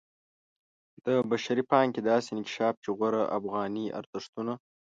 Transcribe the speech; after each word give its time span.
د 1.05 1.07
بشري 1.29 1.63
پانګې 1.71 2.01
داسې 2.09 2.29
انکشاف 2.33 2.75
چې 2.83 2.89
غوره 2.97 3.23
افغاني 3.37 3.85
ارزښتونو 3.99 4.53